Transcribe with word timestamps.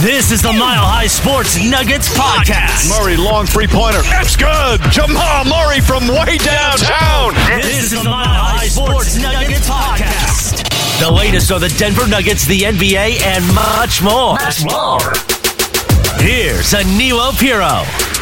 This 0.00 0.32
is 0.32 0.42
the 0.42 0.52
Mile 0.52 0.84
High 0.84 1.06
Sports 1.06 1.56
Nuggets 1.62 2.08
podcast. 2.08 2.90
Murray, 2.90 3.16
long 3.16 3.46
three 3.46 3.68
pointer. 3.68 4.02
That's 4.02 4.34
good. 4.34 4.80
Jamal 4.90 5.44
Murray 5.44 5.80
from 5.80 6.08
way 6.08 6.36
downtown. 6.36 7.32
This 7.62 7.92
is 7.92 8.02
the 8.02 8.02
Mile 8.02 8.26
High 8.26 8.66
Sports 8.66 9.16
Nuggets 9.16 9.68
podcast. 9.68 10.68
The 11.00 11.10
latest 11.10 11.52
on 11.52 11.60
the 11.60 11.68
Denver 11.78 12.08
Nuggets, 12.08 12.44
the 12.44 12.60
NBA, 12.62 13.22
and 13.22 13.46
much 13.54 14.02
more. 14.02 14.34
Much 14.34 14.64
more. 14.64 15.12
Here's 16.18 16.72
Aniello 16.74 17.30
Piro. 17.38 18.13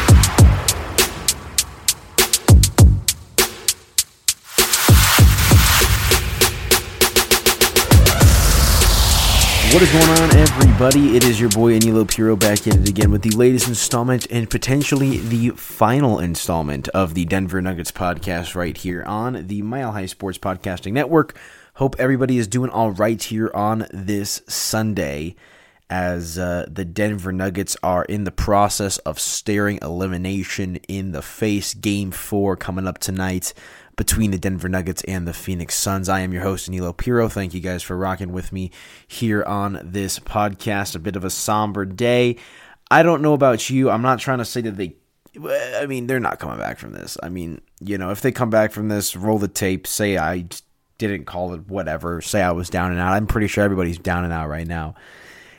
What 9.73 9.81
is 9.81 9.91
going 9.91 10.07
on, 10.07 10.37
everybody? 10.37 11.17
It 11.17 11.23
is 11.23 11.41
your 11.41 11.49
boy 11.49 11.79
Aniello 11.79 12.07
Piro 12.07 12.35
back 12.35 12.67
at 12.67 12.75
it 12.75 12.87
again 12.87 13.09
with 13.09 13.23
the 13.23 13.31
latest 13.31 13.67
installment 13.67 14.27
and 14.29 14.47
potentially 14.47 15.17
the 15.17 15.49
final 15.49 16.19
installment 16.19 16.89
of 16.89 17.15
the 17.15 17.25
Denver 17.25 17.59
Nuggets 17.59 17.91
podcast 17.91 18.53
right 18.53 18.77
here 18.77 19.01
on 19.01 19.47
the 19.47 19.63
Mile 19.63 19.91
High 19.91 20.05
Sports 20.05 20.37
Podcasting 20.37 20.93
Network. 20.93 21.35
Hope 21.73 21.95
everybody 21.97 22.37
is 22.37 22.47
doing 22.47 22.69
all 22.69 22.91
right 22.91 23.21
here 23.23 23.49
on 23.55 23.87
this 23.91 24.43
Sunday 24.47 25.35
as 25.89 26.37
uh, 26.37 26.67
the 26.69 26.85
Denver 26.85 27.33
Nuggets 27.33 27.75
are 27.81 28.05
in 28.05 28.25
the 28.25 28.31
process 28.31 28.99
of 28.99 29.19
staring 29.19 29.79
elimination 29.81 30.75
in 30.87 31.13
the 31.13 31.23
face. 31.23 31.73
Game 31.73 32.11
four 32.11 32.55
coming 32.55 32.87
up 32.87 32.99
tonight 32.99 33.55
between 33.95 34.31
the 34.31 34.37
Denver 34.37 34.69
Nuggets 34.69 35.03
and 35.03 35.27
the 35.27 35.33
Phoenix 35.33 35.75
Suns. 35.75 36.09
I 36.09 36.21
am 36.21 36.33
your 36.33 36.43
host, 36.43 36.69
Aniello 36.69 36.95
Piro. 36.95 37.29
Thank 37.29 37.53
you 37.53 37.59
guys 37.59 37.83
for 37.83 37.97
rocking 37.97 38.31
with 38.31 38.51
me 38.51 38.71
here 39.07 39.43
on 39.43 39.79
this 39.83 40.19
podcast. 40.19 40.95
A 40.95 40.99
bit 40.99 41.15
of 41.15 41.23
a 41.23 41.29
somber 41.29 41.85
day. 41.85 42.37
I 42.89 43.03
don't 43.03 43.21
know 43.21 43.33
about 43.33 43.69
you. 43.69 43.89
I'm 43.89 44.01
not 44.01 44.19
trying 44.19 44.39
to 44.39 44.45
say 44.45 44.61
that 44.61 44.77
they. 44.77 44.95
I 45.79 45.87
mean, 45.87 46.05
they're 46.05 46.19
not 46.19 46.39
coming 46.39 46.59
back 46.59 46.77
from 46.77 46.93
this. 46.93 47.17
I 47.23 47.29
mean, 47.29 47.61
you 47.79 47.97
know, 47.97 48.11
if 48.11 48.21
they 48.21 48.31
come 48.31 48.51
back 48.51 48.71
from 48.71 48.89
this, 48.89 49.15
roll 49.15 49.39
the 49.39 49.47
tape, 49.47 49.87
say 49.87 50.15
I 50.15 50.45
didn't 50.99 51.25
call 51.25 51.53
it 51.53 51.67
whatever, 51.67 52.21
say 52.21 52.41
I 52.41 52.51
was 52.51 52.69
down 52.69 52.91
and 52.91 52.99
out. 52.99 53.13
I'm 53.13 53.25
pretty 53.25 53.47
sure 53.47 53.63
everybody's 53.63 53.97
down 53.97 54.25
and 54.25 54.33
out 54.33 54.47
right 54.47 54.67
now. 54.67 54.93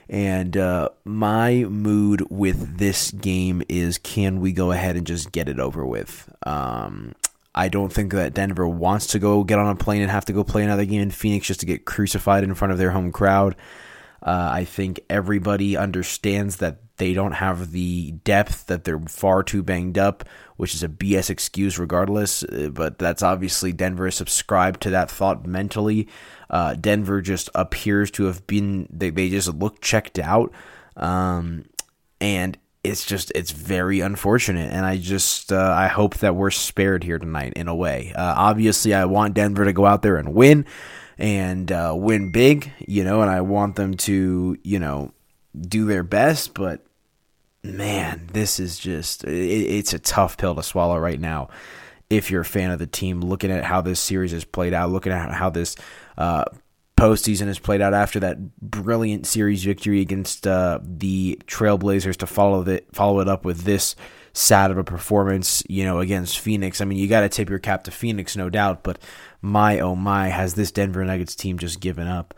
And 0.08 0.56
uh, 0.56 0.90
my 1.04 1.64
mood 1.64 2.24
with 2.30 2.78
this 2.78 3.10
game 3.10 3.62
is 3.68 3.98
can 3.98 4.40
we 4.40 4.52
go 4.52 4.70
ahead 4.70 4.96
and 4.96 5.06
just 5.06 5.32
get 5.32 5.48
it 5.48 5.58
over 5.58 5.84
with? 5.84 6.30
Um, 6.46 7.14
I 7.54 7.68
don't 7.68 7.92
think 7.92 8.12
that 8.12 8.34
Denver 8.34 8.66
wants 8.66 9.08
to 9.08 9.18
go 9.18 9.44
get 9.44 9.58
on 9.58 9.68
a 9.68 9.76
plane 9.76 10.02
and 10.02 10.10
have 10.10 10.24
to 10.26 10.32
go 10.32 10.42
play 10.42 10.64
another 10.64 10.84
game 10.84 11.00
in 11.00 11.10
Phoenix 11.10 11.46
just 11.46 11.60
to 11.60 11.66
get 11.66 11.84
crucified 11.84 12.42
in 12.44 12.54
front 12.54 12.72
of 12.72 12.78
their 12.78 12.90
home 12.90 13.12
crowd. 13.12 13.54
Uh, 14.22 14.50
I 14.52 14.64
think 14.64 15.00
everybody 15.08 15.76
understands 15.76 16.56
that 16.56 16.78
they 16.96 17.12
don't 17.12 17.32
have 17.32 17.72
the 17.72 18.12
depth, 18.24 18.66
that 18.66 18.84
they're 18.84 19.00
far 19.00 19.42
too 19.42 19.62
banged 19.62 19.98
up, 19.98 20.24
which 20.56 20.74
is 20.74 20.82
a 20.82 20.88
BS 20.88 21.28
excuse 21.28 21.78
regardless. 21.78 22.42
Uh, 22.42 22.70
but 22.72 22.98
that's 22.98 23.22
obviously 23.22 23.72
Denver 23.72 24.10
subscribed 24.10 24.80
to 24.82 24.90
that 24.90 25.10
thought 25.10 25.46
mentally. 25.46 26.08
Uh, 26.48 26.74
Denver 26.74 27.20
just 27.20 27.50
appears 27.54 28.10
to 28.12 28.24
have 28.24 28.46
been, 28.46 28.88
they, 28.90 29.10
they 29.10 29.28
just 29.28 29.52
look 29.54 29.80
checked 29.80 30.18
out. 30.18 30.52
Um, 30.96 31.66
and 32.20 32.56
it's 32.84 33.04
just 33.04 33.32
it's 33.34 33.50
very 33.50 34.00
unfortunate 34.00 34.72
and 34.72 34.84
i 34.86 34.96
just 34.96 35.52
uh, 35.52 35.74
i 35.76 35.88
hope 35.88 36.18
that 36.18 36.36
we're 36.36 36.50
spared 36.50 37.02
here 37.02 37.18
tonight 37.18 37.54
in 37.54 37.66
a 37.68 37.74
way. 37.74 38.12
Uh, 38.14 38.34
obviously 38.36 38.94
i 38.94 39.04
want 39.04 39.34
denver 39.34 39.64
to 39.64 39.72
go 39.72 39.86
out 39.86 40.02
there 40.02 40.16
and 40.16 40.34
win 40.34 40.64
and 41.18 41.72
uh, 41.72 41.94
win 41.96 42.30
big 42.30 42.70
you 42.78 43.02
know 43.02 43.22
and 43.22 43.30
i 43.30 43.40
want 43.40 43.76
them 43.76 43.94
to 43.94 44.56
you 44.62 44.78
know 44.78 45.12
do 45.58 45.86
their 45.86 46.02
best 46.02 46.54
but 46.54 46.84
man 47.62 48.28
this 48.32 48.60
is 48.60 48.78
just 48.78 49.24
it, 49.24 49.30
it's 49.30 49.94
a 49.94 49.98
tough 49.98 50.36
pill 50.36 50.54
to 50.54 50.62
swallow 50.62 50.98
right 50.98 51.20
now 51.20 51.48
if 52.10 52.30
you're 52.30 52.42
a 52.42 52.46
fan 52.46 52.70
of 52.70 52.78
the 52.78 52.86
team. 52.86 53.20
Looking 53.20 53.50
at 53.50 53.64
how 53.64 53.80
this 53.80 54.00
series 54.00 54.32
has 54.32 54.44
played 54.44 54.74
out 54.74 54.90
looking 54.90 55.12
at 55.12 55.32
how 55.32 55.50
this 55.50 55.76
uh, 56.16 56.44
postseason 56.96 57.46
has 57.46 57.58
played 57.58 57.80
out 57.80 57.92
after 57.94 58.20
that 58.20 58.60
brilliant 58.60 59.26
series 59.26 59.64
victory 59.64 60.00
against 60.00 60.46
uh, 60.46 60.78
the 60.82 61.40
Trailblazers 61.46 62.16
to 62.16 62.26
follow 62.26 62.62
that 62.64 62.94
follow 62.94 63.20
it 63.20 63.28
up 63.28 63.44
with 63.44 63.62
this 63.62 63.96
sad 64.32 64.70
of 64.70 64.78
a 64.78 64.84
performance, 64.84 65.62
you 65.68 65.84
know, 65.84 66.00
against 66.00 66.38
Phoenix. 66.38 66.80
I 66.80 66.84
mean, 66.84 66.98
you 66.98 67.08
got 67.08 67.20
to 67.20 67.28
tip 67.28 67.48
your 67.48 67.58
cap 67.58 67.84
to 67.84 67.90
Phoenix, 67.90 68.36
no 68.36 68.48
doubt, 68.50 68.82
but 68.82 68.98
my 69.42 69.80
oh 69.80 69.94
my, 69.94 70.28
has 70.28 70.54
this 70.54 70.70
Denver 70.70 71.04
Nuggets 71.04 71.34
team 71.34 71.58
just 71.58 71.80
given 71.80 72.06
up? 72.06 72.34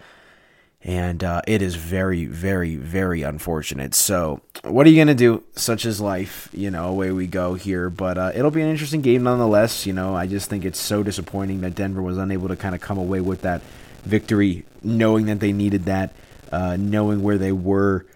And 0.82 1.24
uh, 1.24 1.42
it 1.48 1.62
is 1.62 1.74
very, 1.74 2.26
very, 2.26 2.76
very 2.76 3.22
unfortunate. 3.22 3.92
So, 3.92 4.40
what 4.62 4.86
are 4.86 4.90
you 4.90 4.96
going 4.96 5.08
to 5.08 5.14
do? 5.14 5.42
Such 5.56 5.84
is 5.84 6.00
life. 6.00 6.48
You 6.52 6.70
know, 6.70 6.88
away 6.88 7.10
we 7.10 7.26
go 7.26 7.54
here. 7.54 7.90
But 7.90 8.18
uh, 8.18 8.32
it'll 8.34 8.52
be 8.52 8.62
an 8.62 8.68
interesting 8.68 9.00
game 9.00 9.24
nonetheless. 9.24 9.84
You 9.84 9.94
know, 9.94 10.14
I 10.14 10.28
just 10.28 10.48
think 10.48 10.64
it's 10.64 10.78
so 10.78 11.02
disappointing 11.02 11.62
that 11.62 11.74
Denver 11.74 12.02
was 12.02 12.18
unable 12.18 12.46
to 12.48 12.56
kind 12.56 12.74
of 12.74 12.80
come 12.80 12.98
away 12.98 13.20
with 13.20 13.42
that 13.42 13.62
victory, 14.06 14.64
knowing 14.82 15.26
that 15.26 15.40
they 15.40 15.52
needed 15.52 15.84
that, 15.84 16.14
uh, 16.52 16.76
knowing 16.78 17.22
where 17.22 17.38
they 17.38 17.52
were 17.52 18.06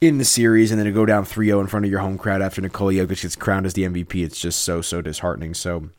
in 0.00 0.18
the 0.18 0.24
series, 0.24 0.70
and 0.70 0.78
then 0.78 0.86
to 0.86 0.92
go 0.92 1.04
down 1.04 1.24
3 1.24 1.46
0 1.46 1.60
in 1.60 1.66
front 1.66 1.84
of 1.84 1.90
your 1.90 2.00
home 2.00 2.18
crowd 2.18 2.40
after 2.40 2.60
Nikola 2.60 2.92
Jokic 2.92 3.22
gets 3.22 3.36
crowned 3.36 3.66
as 3.66 3.74
the 3.74 3.82
MVP. 3.82 4.24
It's 4.24 4.40
just 4.40 4.60
so, 4.62 4.80
so 4.80 5.02
disheartening. 5.02 5.54
So 5.54 5.90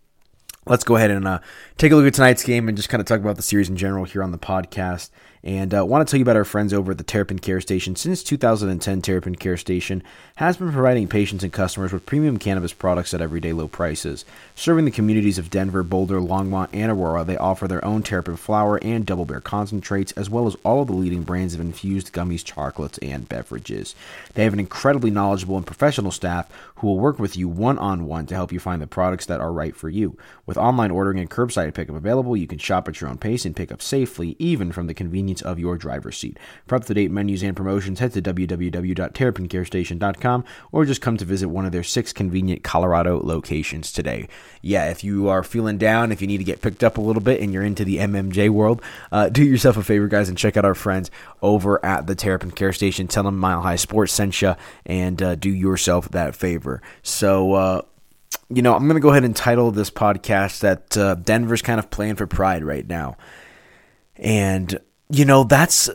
let's 0.65 0.83
go 0.83 0.95
ahead 0.95 1.11
and 1.11 1.27
uh, 1.27 1.39
take 1.77 1.91
a 1.91 1.95
look 1.95 2.05
at 2.05 2.13
tonight's 2.13 2.43
game 2.43 2.67
and 2.67 2.77
just 2.77 2.89
kind 2.89 3.01
of 3.01 3.07
talk 3.07 3.19
about 3.19 3.35
the 3.35 3.41
series 3.41 3.69
in 3.69 3.75
general 3.75 4.05
here 4.05 4.23
on 4.23 4.31
the 4.31 4.37
podcast. 4.37 5.09
And 5.43 5.73
uh, 5.73 5.85
want 5.85 6.05
to 6.05 6.11
tell 6.11 6.17
you 6.17 6.23
about 6.23 6.35
our 6.35 6.43
friends 6.43 6.73
over 6.73 6.91
at 6.91 6.97
the 6.97 7.03
Terrapin 7.03 7.39
Care 7.39 7.61
Station. 7.61 7.95
Since 7.95 8.23
2010, 8.23 9.01
Terrapin 9.01 9.35
Care 9.35 9.55
Station 9.55 10.03
has 10.35 10.57
been 10.57 10.71
providing 10.73 11.07
patients 11.07 11.43
and 11.43 11.53
customers 11.53 11.93
with 11.93 12.05
premium 12.05 12.37
cannabis 12.37 12.73
products 12.73 13.13
at 13.13 13.21
everyday 13.21 13.53
low 13.53 13.69
prices. 13.69 14.25
Serving 14.55 14.83
the 14.83 14.91
communities 14.91 15.37
of 15.37 15.49
Denver, 15.49 15.81
Boulder, 15.81 16.19
Longmont, 16.19 16.67
and 16.73 16.91
Aurora, 16.91 17.23
they 17.23 17.37
offer 17.37 17.69
their 17.69 17.83
own 17.85 18.03
terrapin 18.03 18.35
flower 18.35 18.79
and 18.81 19.05
double 19.05 19.23
bear 19.23 19.39
concentrates, 19.39 20.11
as 20.13 20.29
well 20.29 20.45
as 20.45 20.57
all 20.65 20.81
of 20.81 20.87
the 20.87 20.93
leading 20.93 21.23
brands 21.23 21.53
of 21.53 21.61
infused 21.61 22.11
gummies, 22.11 22.43
chocolates, 22.43 22.97
and 22.97 23.29
beverages. 23.29 23.95
They 24.33 24.43
have 24.43 24.53
an 24.53 24.59
incredibly 24.59 25.09
knowledgeable 25.09 25.55
and 25.55 25.65
professional 25.65 26.11
staff 26.11 26.51
who 26.75 26.87
will 26.87 26.99
work 26.99 27.17
with 27.17 27.37
you 27.37 27.47
one 27.47 27.77
on 27.77 28.05
one 28.05 28.25
to 28.25 28.35
help 28.35 28.51
you 28.51 28.59
find 28.59 28.81
the 28.81 28.87
products 28.87 29.25
that 29.27 29.39
are 29.39 29.53
right 29.53 29.75
for 29.75 29.87
you. 29.87 30.17
With 30.45 30.57
online 30.57 30.91
ordering 30.91 31.19
and 31.19 31.29
curbside 31.29 31.73
pickup 31.73 31.95
available, 31.95 32.35
you 32.35 32.47
can 32.47 32.57
shop 32.57 32.89
at 32.89 32.99
your 32.99 33.09
own 33.09 33.17
pace 33.17 33.45
and 33.45 33.55
pick 33.55 33.71
up 33.71 33.81
safely, 33.81 34.35
even 34.37 34.73
from 34.73 34.87
the 34.87 34.93
convenience 34.93 35.28
of 35.41 35.59
your 35.59 35.77
driver's 35.77 36.17
seat. 36.17 36.37
For 36.67 36.75
up 36.75 36.85
to 36.85 36.93
date 36.93 37.11
menus 37.11 37.43
and 37.43 37.55
promotions, 37.55 37.99
head 37.99 38.13
to 38.13 38.21
www.terrapincarestation.com 38.21 40.45
or 40.71 40.85
just 40.85 41.01
come 41.01 41.17
to 41.17 41.25
visit 41.25 41.49
one 41.49 41.65
of 41.65 41.71
their 41.71 41.83
six 41.83 42.13
convenient 42.13 42.63
Colorado 42.63 43.19
locations 43.23 43.91
today. 43.91 44.27
Yeah, 44.61 44.89
if 44.89 45.03
you 45.03 45.29
are 45.29 45.43
feeling 45.43 45.77
down, 45.77 46.11
if 46.11 46.21
you 46.21 46.27
need 46.27 46.39
to 46.39 46.43
get 46.43 46.61
picked 46.61 46.83
up 46.83 46.97
a 46.97 47.01
little 47.01 47.21
bit 47.21 47.41
and 47.41 47.53
you're 47.53 47.63
into 47.63 47.85
the 47.85 47.97
MMJ 47.97 48.49
world, 48.49 48.81
uh, 49.11 49.29
do 49.29 49.43
yourself 49.43 49.77
a 49.77 49.83
favor, 49.83 50.07
guys, 50.07 50.29
and 50.29 50.37
check 50.37 50.57
out 50.57 50.65
our 50.65 50.75
friends 50.75 51.11
over 51.41 51.83
at 51.85 52.07
the 52.07 52.15
Terrapin 52.15 52.51
Care 52.51 52.73
Station. 52.73 53.07
Tell 53.07 53.23
them 53.23 53.37
Mile 53.37 53.61
High 53.61 53.75
Sports 53.75 54.13
sent 54.13 54.41
you 54.41 54.55
and 54.85 55.21
uh, 55.21 55.35
do 55.35 55.49
yourself 55.49 56.09
that 56.09 56.35
favor. 56.35 56.81
So, 57.03 57.53
uh, 57.53 57.81
you 58.49 58.61
know, 58.61 58.75
I'm 58.75 58.87
going 58.87 58.95
to 58.95 59.01
go 59.01 59.09
ahead 59.09 59.23
and 59.23 59.35
title 59.35 59.71
this 59.71 59.91
podcast 59.91 60.61
that 60.61 60.97
uh, 60.97 61.15
Denver's 61.15 61.61
kind 61.61 61.79
of 61.79 61.89
playing 61.89 62.15
for 62.15 62.27
pride 62.27 62.63
right 62.63 62.87
now. 62.87 63.17
And 64.15 64.79
you 65.09 65.25
know 65.25 65.43
that's 65.43 65.89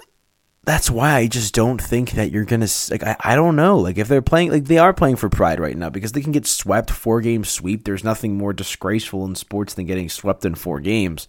that's 0.65 0.91
why 0.91 1.17
I 1.17 1.27
just 1.27 1.55
don't 1.55 1.81
think 1.81 2.13
that 2.13 2.31
you're 2.31 2.45
gonna 2.45 2.69
like 2.91 3.03
I, 3.03 3.17
I 3.21 3.35
don't 3.35 3.57
know 3.57 3.79
like 3.79 3.99
if 3.99 4.09
they're 4.09 4.23
playing 4.23 4.51
like 4.51 4.65
they 4.65 4.79
are 4.79 4.95
playing 4.95 5.17
for 5.17 5.29
pride 5.29 5.61
right 5.61 5.77
now 5.77 5.91
because 5.91 6.13
they 6.13 6.23
can 6.23 6.33
get 6.33 6.47
swept 6.47 6.91
four 6.91 7.21
game 7.21 7.45
sweep. 7.45 7.85
There's 7.85 8.05
nothing 8.05 8.37
more 8.37 8.53
disgraceful 8.53 9.25
in 9.25 9.35
sports 9.35 9.75
than 9.75 9.87
getting 9.87 10.09
swept 10.09 10.45
in 10.45 10.55
four 10.55 10.81
games. 10.81 11.29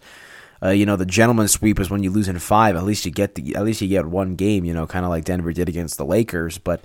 Uh, 0.62 0.70
you 0.70 0.86
know 0.86 0.96
the 0.96 1.06
gentleman 1.06 1.48
sweep 1.48 1.78
is 1.78 1.90
when 1.90 2.02
you 2.02 2.10
lose 2.10 2.28
in 2.28 2.38
five. 2.38 2.76
At 2.76 2.84
least 2.84 3.04
you 3.04 3.10
get 3.10 3.34
the 3.34 3.54
at 3.54 3.64
least 3.64 3.82
you 3.82 3.88
get 3.88 4.06
one 4.06 4.36
game. 4.36 4.64
You 4.64 4.72
know, 4.72 4.86
kind 4.86 5.04
of 5.04 5.10
like 5.10 5.24
Denver 5.24 5.52
did 5.52 5.68
against 5.68 5.98
the 5.98 6.04
Lakers. 6.06 6.56
But 6.56 6.84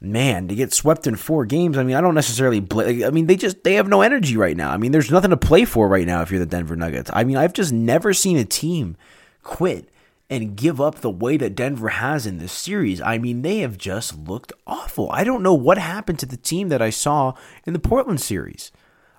man, 0.00 0.48
to 0.48 0.54
get 0.54 0.72
swept 0.72 1.06
in 1.06 1.16
four 1.16 1.44
games, 1.44 1.76
I 1.76 1.82
mean, 1.82 1.96
I 1.96 2.00
don't 2.00 2.14
necessarily. 2.14 2.60
Bl- 2.60 3.04
I 3.04 3.10
mean, 3.10 3.26
they 3.26 3.36
just 3.36 3.62
they 3.62 3.74
have 3.74 3.88
no 3.88 4.00
energy 4.00 4.38
right 4.38 4.56
now. 4.56 4.70
I 4.70 4.78
mean, 4.78 4.90
there's 4.90 5.10
nothing 5.10 5.30
to 5.30 5.36
play 5.36 5.66
for 5.66 5.86
right 5.86 6.06
now 6.06 6.22
if 6.22 6.30
you're 6.30 6.40
the 6.40 6.46
Denver 6.46 6.76
Nuggets. 6.76 7.10
I 7.12 7.24
mean, 7.24 7.36
I've 7.36 7.52
just 7.52 7.74
never 7.74 8.14
seen 8.14 8.38
a 8.38 8.44
team 8.44 8.96
quit 9.42 9.90
and 10.34 10.56
give 10.56 10.80
up 10.80 10.96
the 10.96 11.10
way 11.10 11.36
that 11.36 11.54
Denver 11.54 11.88
has 11.88 12.26
in 12.26 12.38
this 12.38 12.52
series. 12.52 13.00
I 13.00 13.18
mean, 13.18 13.42
they 13.42 13.58
have 13.58 13.78
just 13.78 14.18
looked 14.18 14.52
awful. 14.66 15.10
I 15.10 15.24
don't 15.24 15.42
know 15.42 15.54
what 15.54 15.78
happened 15.78 16.18
to 16.20 16.26
the 16.26 16.36
team 16.36 16.68
that 16.68 16.82
I 16.82 16.90
saw 16.90 17.34
in 17.66 17.72
the 17.72 17.78
Portland 17.78 18.20
series. 18.20 18.70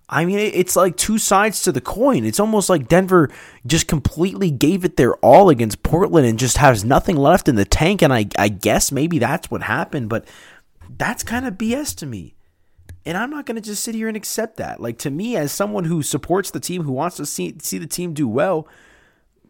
I 0.08 0.26
mean, 0.26 0.38
it's 0.38 0.76
like 0.76 0.98
two 0.98 1.18
sides 1.18 1.64
to 1.64 1.72
the 1.72 1.82
coin. 1.82 2.26
It's 2.26 2.40
almost 2.40 2.70
like 2.70 2.88
Denver 2.88 3.32
just 3.66 3.88
completely 3.88 4.52
gave 4.52 4.86
it 4.86 4.98
their 4.98 5.16
all 5.16 5.50
against 5.50 5.82
Portland 5.82 6.28
and 6.28 6.38
just 6.38 6.58
has 6.58 6.86
nothing 6.86 7.16
left 7.16 7.48
in 7.50 7.56
the 7.56 7.66
tank. 7.66 8.04
And 8.04 8.14
I, 8.14 8.28
I 8.38 8.50
guess 8.50 8.92
maybe 8.92 9.18
that's 9.18 9.50
what 9.50 9.64
happened, 9.64 10.10
but 10.10 10.28
that's 10.96 11.24
kind 11.24 11.48
of 11.48 11.56
BS 11.56 11.96
to 11.98 12.06
me. 12.06 12.36
And 13.04 13.18
I'm 13.18 13.32
not 13.32 13.46
going 13.46 13.56
to 13.56 13.62
just 13.62 13.84
sit 13.84 13.96
here 13.96 14.08
and 14.08 14.18
accept 14.18 14.58
that. 14.58 14.80
Like, 14.80 14.98
to 15.00 15.12
me, 15.12 15.36
as 15.36 15.52
someone 15.52 15.86
who 15.86 16.02
supports 16.04 16.52
the 16.52 16.60
team, 16.60 16.84
who 16.84 16.92
wants 16.92 17.18
to 17.18 17.26
see, 17.26 17.56
see 17.60 17.78
the 17.78 17.88
team 17.88 18.14
do 18.14 18.28
well, 18.28 18.68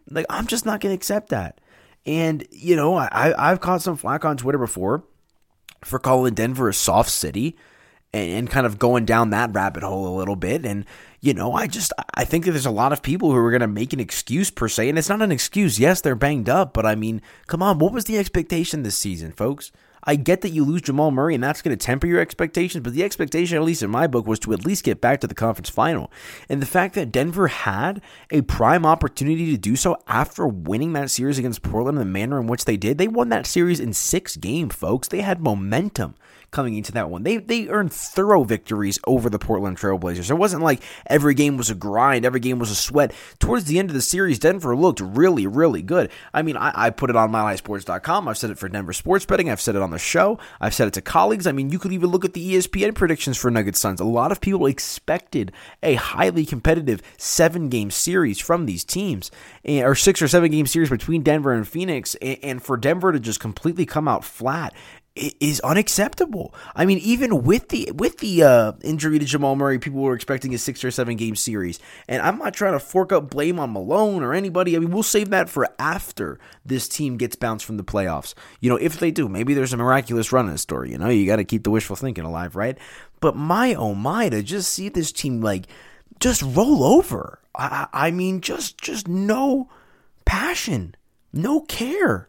like 0.10 0.26
I'm 0.30 0.48
just 0.48 0.66
not 0.66 0.82
going 0.82 0.92
to 0.92 0.98
accept 0.98 1.30
that. 1.30 1.60
And 2.06 2.46
you 2.52 2.76
know, 2.76 2.96
I 2.96 3.34
I've 3.38 3.62
caught 3.62 3.82
some 3.82 3.98
flack 3.98 4.26
on 4.26 4.38
Twitter 4.38 4.60
before 4.60 5.04
for 5.84 6.00
calling 6.00 6.34
Denver 6.34 6.68
a 6.68 6.74
soft 6.74 7.10
city 7.10 7.56
and, 8.16 8.32
and 8.32 8.50
kind 8.50 8.66
of 8.66 8.80
going 8.80 9.06
down 9.06 9.30
that 9.30 9.54
rabbit 9.54 9.84
hole 9.84 10.08
a 10.08 10.18
little 10.18 10.36
bit. 10.36 10.66
And, 10.66 10.86
you 11.20 11.34
know, 11.34 11.54
I 11.54 11.68
just, 11.68 11.94
I 12.16 12.26
think 12.26 12.46
that 12.46 12.52
there's 12.52 12.66
a 12.66 12.72
lot 12.72 12.94
of 12.94 13.04
people 13.04 13.32
who 13.32 13.38
are 13.38 13.52
going 13.52 13.62
to 13.62 13.68
make 13.68 13.94
an 13.94 14.00
excuse 14.00 14.50
per 14.50 14.68
se. 14.68 14.90
And 14.90 14.98
it's 14.98 15.10
not 15.10 15.22
an 15.22 15.32
excuse. 15.32 15.80
Yes, 15.80 16.02
they're 16.02 16.16
banged 16.16 16.50
up, 16.50 16.74
but 16.74 16.86
I 16.86 16.96
mean, 16.96 17.22
come 17.48 17.62
on, 17.62 17.78
what 17.78 17.94
was 17.94 18.06
the 18.06 18.18
expectation 18.18 18.84
this 18.84 18.98
season, 18.98 19.32
folks? 19.32 19.72
I 20.06 20.16
get 20.16 20.42
that 20.42 20.50
you 20.50 20.64
lose 20.64 20.82
Jamal 20.82 21.12
Murray 21.12 21.36
and 21.36 21.44
that's 21.44 21.62
going 21.62 21.76
to 21.76 21.86
temper 21.86 22.08
your 22.08 22.20
expectations, 22.20 22.84
but 22.84 22.94
the 22.94 23.04
expectation, 23.04 23.58
at 23.58 23.64
least 23.64 23.84
in 23.84 23.90
my 23.90 24.08
book, 24.08 24.28
was 24.28 24.40
to 24.40 24.54
at 24.54 24.66
least 24.66 24.84
get 24.84 25.02
back 25.02 25.22
to 25.22 25.28
the 25.28 25.36
conference 25.36 25.70
final. 25.70 26.12
And 26.50 26.62
the 26.62 26.68
fact 26.68 26.96
that 26.96 27.12
Denver 27.12 27.48
had 27.48 28.02
a 28.32 28.42
prime 28.42 28.86
opportunity 28.86 29.52
to 29.52 29.58
do 29.58 29.76
so 29.76 29.98
after 30.08 30.48
winning 30.48 30.94
that 30.94 31.12
series 31.12 31.40
against 31.40 31.64
Portland 31.64 31.98
in 31.98 32.00
the 32.00 32.12
manner 32.12 32.40
in 32.40 32.48
which 32.48 32.66
they 32.66 32.78
did, 32.78 32.98
they 32.98 33.08
won 33.08 33.30
that 33.30 33.46
series 33.46 33.80
in 33.80 33.94
six 33.94 34.38
games, 34.38 34.76
folks. 34.76 35.08
They 35.08 35.22
had 35.22 35.42
momentum 35.42 36.16
coming 36.52 36.76
into 36.76 36.92
that 36.94 37.10
one. 37.10 37.24
They 37.24 37.38
they 37.38 37.68
earned 37.68 37.94
thorough 37.94 38.44
victories 38.44 39.00
over 39.06 39.30
the 39.30 39.40
Portland 39.40 39.78
Trailblazers. 39.78 40.30
It 40.30 40.36
wasn't 40.36 40.64
like 40.64 40.82
every 41.08 41.34
game 41.34 41.58
was 41.58 41.70
a 41.70 41.76
grind, 41.76 42.26
every 42.26 42.40
game 42.40 42.60
was 42.60 42.72
a 42.72 42.76
sweat. 42.76 43.14
Towards 43.40 43.66
the 43.66 43.80
end 43.80 43.90
of 43.90 43.94
the 43.94 44.02
series, 44.02 44.40
Denver 44.40 44.76
looked 44.76 45.00
really, 45.00 45.48
really 45.48 45.82
good. 45.82 46.10
I 46.34 46.42
mean, 46.42 46.58
I, 46.58 46.72
I 46.76 46.90
put 46.90 47.10
it 47.10 47.16
on 47.16 47.32
milehighsports.com. 47.32 48.28
I've 48.28 48.38
said 48.38 48.50
it 48.50 48.58
for 48.58 48.70
Denver 48.70 48.94
Sports 48.94 49.26
Betting. 49.26 49.50
I've 49.50 49.62
said 49.62 49.76
it 49.76 49.82
on 49.82 49.92
the 49.92 50.00
show. 50.00 50.40
I've 50.60 50.74
said 50.74 50.88
it 50.88 50.94
to 50.96 51.02
colleagues. 51.02 51.48
I 51.48 51.52
mean, 51.52 51.70
you 51.70 51.80
could 51.80 51.92
even 51.92 52.10
look 52.10 52.26
at 52.26 52.34
the 52.34 52.56
ESPN 52.56 52.96
predictions 52.96 53.38
for 53.38 53.52
Nuggets 53.52 53.80
Suns. 53.80 54.00
A 54.00 54.06
lot 54.06 54.32
of 54.32 54.42
people 54.42 54.66
expected 54.66 55.52
a 55.84 55.96
highly 55.96 56.46
competitive 56.46 57.02
seven 57.18 57.70
game 57.70 57.92
series 57.92 58.40
from 58.40 58.66
these 58.66 58.84
teams, 58.84 59.32
eh, 59.64 59.84
or 59.84 59.96
six 59.96 60.22
or 60.22 60.28
seven 60.28 60.52
game 60.52 60.68
series 60.68 60.90
between 60.90 61.24
Denver 61.24 61.54
and 61.54 61.68
Phoenix, 61.68 62.16
and 62.16 62.62
for 62.62 62.78
Denver 62.78 63.12
to 63.12 63.20
just 63.20 63.40
completely 63.40 63.86
come 63.86 64.08
out 64.08 64.24
flat 64.24 64.74
is 65.16 65.62
unacceptable. 65.62 66.54
I 66.76 66.86
mean, 66.86 66.98
even 66.98 67.44
with 67.44 67.70
the 67.70 67.90
with 67.94 68.18
the 68.18 68.44
uh, 68.44 68.72
injury 68.82 69.18
to 69.18 69.26
Jamal 69.26 69.56
Murray, 69.56 69.80
people 69.80 70.02
were 70.02 70.14
expecting 70.14 70.54
a 70.54 70.58
six 70.58 70.84
or 70.84 70.92
seven 70.92 71.16
game 71.16 71.36
series, 71.36 71.80
and 72.08 72.22
I'm 72.22 72.38
not 72.38 72.54
trying 72.54 72.74
to 72.74 72.80
fork 72.80 73.14
up 73.14 73.30
blame 73.30 73.58
on 73.58 73.72
Malone 73.72 74.24
or 74.24 74.34
anybody. 74.34 74.76
I 74.76 74.80
mean, 74.80 74.92
we'll 74.92 75.04
save 75.04 75.30
that 75.30 75.50
for 75.50 75.68
after 75.80 76.38
this 76.66 76.90
team 76.90 77.16
gets 77.16 77.38
bounced 77.38 77.66
from 77.66 77.78
the 77.78 77.84
playoffs. 77.84 78.34
You 78.60 78.70
know, 78.70 78.76
if 78.76 79.00
they 79.00 79.12
do, 79.12 79.30
maybe 79.30 79.54
there's 79.54 79.74
a 79.74 79.78
miraculous 79.78 80.34
run 80.34 80.48
in 80.48 80.52
the 80.52 80.58
story. 80.58 80.92
You 80.92 80.98
know, 80.98 81.10
you 81.10 81.26
got 81.26 81.38
to 81.38 81.46
keep 81.46 81.64
the 81.64 81.72
wishful 81.72 81.96
thinking 81.96 82.26
alive, 82.26 82.58
right? 82.58 82.78
But 83.22 83.38
my 83.38 83.74
oh 83.74 83.94
my, 83.96 84.28
to 84.28 84.44
just 84.44 84.74
see 84.74 84.90
this 84.90 85.14
team 85.14 85.42
like 85.42 85.68
just 86.20 86.42
roll 86.42 86.84
over. 86.84 87.40
I, 87.58 87.88
I 87.94 88.12
mean, 88.12 88.42
just 88.42 88.78
just 88.78 89.08
no 89.08 89.70
passion, 90.26 90.96
no 91.32 91.62
care 91.62 92.28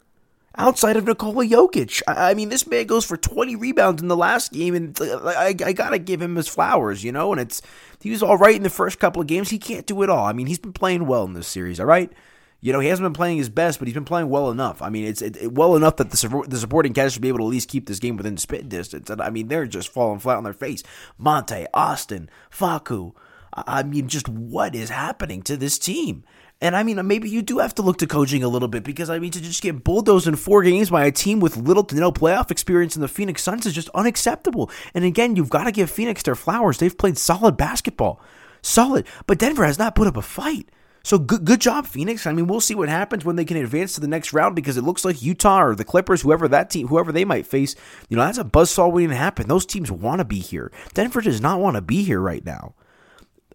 outside 0.57 0.97
of 0.97 1.07
Nikola 1.07 1.45
Jokic. 1.47 2.03
I, 2.07 2.35
mean, 2.35 2.49
this 2.49 2.67
man 2.67 2.87
goes 2.87 3.05
for 3.05 3.17
20 3.17 3.57
rebounds 3.57 4.03
in 4.03 4.09
the 4.09 4.17
last 4.17 4.53
game, 4.53 4.75
and 4.75 4.99
I, 5.01 5.55
I 5.65 5.73
gotta 5.73 5.99
give 5.99 6.21
him 6.21 6.37
his 6.37 6.49
flowers, 6.49 7.05
you 7.05 7.13
know. 7.13 7.33
And 7.33 7.41
it's 7.41 7.63
he 8.01 8.11
was 8.11 8.23
all 8.23 8.39
right 8.39 8.57
in 8.57 8.63
the 8.63 8.71
first 8.71 8.99
couple 8.99 9.21
of 9.21 9.29
games. 9.29 9.51
He 9.51 9.59
can't 9.59 9.87
do 9.87 10.03
it 10.03 10.11
all. 10.11 10.25
I 10.25 10.33
mean, 10.33 10.47
he's 10.47 10.59
been 10.59 10.73
playing 10.73 11.07
well 11.07 11.25
in 11.25 11.35
this 11.35 11.49
series, 11.49 11.81
all 11.81 11.87
right. 11.87 12.13
You 12.61 12.73
know, 12.73 12.81
he 12.81 12.89
hasn't 12.89 13.05
been 13.05 13.13
playing 13.13 13.37
his 13.37 13.51
best, 13.51 13.79
but 13.79 13.87
he's 13.87 13.95
been 13.95 14.05
playing 14.05 14.31
well 14.31 14.51
enough. 14.51 14.81
I 14.81 14.89
mean, 14.89 15.05
it's 15.05 15.23
it, 15.23 15.37
it, 15.37 15.53
well 15.53 15.77
enough 15.77 15.97
that 15.97 16.11
the, 16.11 16.45
the 16.49 16.59
supporting 16.59 16.95
cast 16.95 17.15
should 17.15 17.23
be 17.23 17.29
able 17.29 17.39
to 17.39 17.45
at 17.45 17.51
least 17.51 17.69
keep 17.69 17.87
this 17.87 18.01
game 18.01 18.17
within 18.17 18.37
spit 18.39 18.69
distance. 18.69 19.11
And 19.11 19.21
I 19.21 19.31
mean, 19.31 19.49
they're 19.49 19.67
just 19.67 19.89
falling 19.89 20.19
flat 20.19 20.39
on 20.39 20.45
their 20.45 20.53
face. 20.53 20.83
Monte, 21.19 21.67
Austin, 21.75 22.31
Facu. 22.51 23.13
I 23.53 23.83
mean, 23.83 24.09
just 24.09 24.29
what 24.29 24.75
is 24.75 24.91
happening 24.91 25.43
to 25.43 25.57
this 25.57 25.79
team? 25.79 26.25
And 26.61 26.75
I 26.75 26.83
mean, 26.83 27.05
maybe 27.07 27.29
you 27.29 27.43
do 27.43 27.59
have 27.59 27.75
to 27.75 27.83
look 27.83 27.99
to 27.99 28.07
coaching 28.07 28.43
a 28.43 28.49
little 28.49 28.69
bit 28.69 28.83
because 28.83 29.11
I 29.11 29.19
mean, 29.19 29.31
to 29.33 29.43
just 29.43 29.63
get 29.63 29.85
bulldozed 29.85 30.27
in 30.27 30.37
four 30.37 30.63
games 30.63 30.89
by 30.89 31.05
a 31.05 31.13
team 31.13 31.39
with 31.39 31.57
little 31.57 31.85
to 31.85 31.97
no 31.97 32.11
playoff 32.11 32.51
experience 32.51 32.97
in 32.97 33.03
the 33.03 33.09
Phoenix 33.09 33.43
Suns 33.43 33.67
is 33.67 33.75
just 33.75 33.91
unacceptable. 33.91 34.71
And 34.95 35.05
again, 35.05 35.37
you've 35.37 35.51
got 35.51 35.65
to 35.65 35.73
give 35.73 35.91
Phoenix 35.91 36.23
their 36.23 36.35
flowers. 36.35 36.79
They've 36.79 36.97
played 36.97 37.19
solid 37.19 37.59
basketball, 37.59 38.21
solid. 38.63 39.07
But 39.27 39.39
Denver 39.39 39.67
has 39.67 39.79
not 39.79 39.95
put 39.95 40.07
up 40.07 40.17
a 40.17 40.23
fight. 40.23 40.71
So 41.03 41.19
good, 41.19 41.45
good 41.45 41.61
job, 41.61 41.87
Phoenix. 41.87 42.27
I 42.27 42.33
mean, 42.33 42.47
we'll 42.47 42.61
see 42.61 42.75
what 42.75 42.89
happens 42.89 43.25
when 43.25 43.37
they 43.37 43.45
can 43.45 43.59
advance 43.59 43.95
to 43.95 44.01
the 44.01 44.09
next 44.09 44.33
round 44.33 44.57
because 44.57 44.77
it 44.77 44.83
looks 44.83 45.05
like 45.05 45.23
Utah 45.23 45.63
or 45.63 45.75
the 45.77 45.85
Clippers, 45.85 46.23
whoever 46.23 46.49
that 46.49 46.71
team, 46.71 46.89
whoever 46.89 47.13
they 47.13 47.25
might 47.25 47.47
face, 47.47 47.77
you 48.09 48.17
know, 48.17 48.25
that's 48.25 48.39
a 48.39 48.45
buzzsaw 48.45 48.91
waiting 48.91 49.11
to 49.11 49.17
happen. 49.17 49.47
Those 49.47 49.67
teams 49.67 49.93
want 49.93 50.19
to 50.19 50.25
be 50.25 50.41
here. 50.41 50.73
Denver 50.95 51.21
does 51.21 51.41
not 51.41 51.61
want 51.61 51.77
to 51.77 51.83
be 51.83 52.03
here 52.03 52.21
right 52.21 52.45
now 52.45 52.75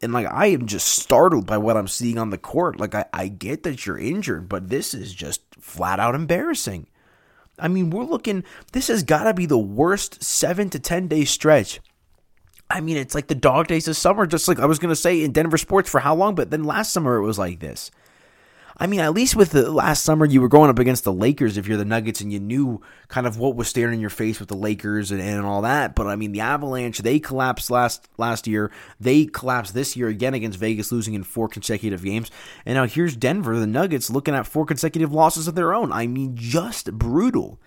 and 0.01 0.13
like 0.13 0.27
I 0.27 0.47
am 0.47 0.65
just 0.65 0.87
startled 0.87 1.45
by 1.45 1.57
what 1.57 1.77
I'm 1.77 1.87
seeing 1.87 2.17
on 2.17 2.29
the 2.29 2.37
court. 2.37 2.79
Like 2.79 2.95
I, 2.95 3.05
I 3.13 3.27
get 3.27 3.63
that 3.63 3.85
you're 3.85 3.97
injured, 3.97 4.49
but 4.49 4.69
this 4.69 4.93
is 4.93 5.13
just 5.13 5.41
flat 5.59 5.99
out 5.99 6.15
embarrassing. 6.15 6.87
I 7.59 7.67
mean, 7.67 7.89
we're 7.89 8.03
looking 8.03 8.43
this 8.71 8.87
has 8.87 9.03
gotta 9.03 9.33
be 9.33 9.45
the 9.45 9.57
worst 9.57 10.23
seven 10.23 10.69
to 10.71 10.79
ten 10.79 11.07
day 11.07 11.25
stretch. 11.25 11.79
I 12.69 12.79
mean, 12.79 12.97
it's 12.97 13.13
like 13.13 13.27
the 13.27 13.35
dog 13.35 13.67
days 13.67 13.87
of 13.87 13.97
summer, 13.97 14.25
just 14.25 14.47
like 14.47 14.59
I 14.59 14.65
was 14.65 14.79
gonna 14.79 14.95
say 14.95 15.23
in 15.23 15.31
Denver 15.31 15.57
sports 15.57 15.89
for 15.89 15.99
how 15.99 16.15
long, 16.15 16.35
but 16.35 16.51
then 16.51 16.63
last 16.63 16.93
summer 16.93 17.17
it 17.17 17.25
was 17.25 17.39
like 17.39 17.59
this. 17.59 17.91
I 18.77 18.87
mean, 18.87 18.99
at 18.99 19.13
least 19.13 19.35
with 19.35 19.51
the 19.51 19.71
last 19.71 20.03
summer, 20.03 20.25
you 20.25 20.41
were 20.41 20.47
going 20.47 20.69
up 20.69 20.79
against 20.79 21.03
the 21.03 21.13
Lakers 21.13 21.57
if 21.57 21.67
you're 21.67 21.77
the 21.77 21.85
Nuggets 21.85 22.21
and 22.21 22.31
you 22.31 22.39
knew 22.39 22.81
kind 23.07 23.27
of 23.27 23.37
what 23.37 23.55
was 23.55 23.67
staring 23.67 23.95
in 23.95 23.99
your 23.99 24.09
face 24.09 24.39
with 24.39 24.49
the 24.49 24.55
Lakers 24.55 25.11
and, 25.11 25.21
and 25.21 25.45
all 25.45 25.61
that. 25.61 25.95
But 25.95 26.07
I 26.07 26.15
mean, 26.15 26.31
the 26.31 26.41
Avalanche, 26.41 26.99
they 26.99 27.19
collapsed 27.19 27.69
last 27.69 28.07
last 28.17 28.47
year. 28.47 28.71
They 28.99 29.25
collapsed 29.25 29.73
this 29.73 29.95
year 29.95 30.07
again 30.07 30.33
against 30.33 30.59
Vegas, 30.59 30.91
losing 30.91 31.13
in 31.13 31.23
four 31.23 31.47
consecutive 31.47 32.03
games. 32.03 32.31
And 32.65 32.75
now 32.75 32.85
here's 32.85 33.15
Denver, 33.15 33.59
the 33.59 33.67
Nuggets, 33.67 34.09
looking 34.09 34.35
at 34.35 34.47
four 34.47 34.65
consecutive 34.65 35.11
losses 35.11 35.47
of 35.47 35.55
their 35.55 35.73
own. 35.73 35.91
I 35.91 36.07
mean, 36.07 36.35
just 36.35 36.91
brutal 36.93 37.59